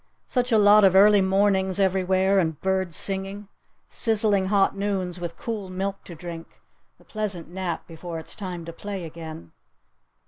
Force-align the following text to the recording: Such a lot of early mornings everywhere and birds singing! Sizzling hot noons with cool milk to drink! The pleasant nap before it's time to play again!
Such 0.25 0.51
a 0.51 0.57
lot 0.57 0.83
of 0.83 0.95
early 0.95 1.21
mornings 1.21 1.79
everywhere 1.79 2.39
and 2.39 2.59
birds 2.59 2.97
singing! 2.97 3.49
Sizzling 3.87 4.47
hot 4.47 4.75
noons 4.75 5.19
with 5.19 5.37
cool 5.37 5.69
milk 5.69 6.03
to 6.05 6.15
drink! 6.15 6.59
The 6.97 7.05
pleasant 7.05 7.49
nap 7.49 7.85
before 7.85 8.17
it's 8.17 8.33
time 8.35 8.65
to 8.65 8.73
play 8.73 9.03
again! 9.05 9.51